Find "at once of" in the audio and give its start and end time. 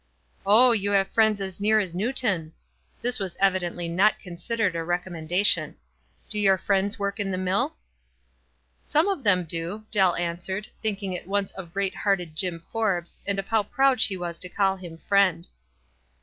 11.15-11.71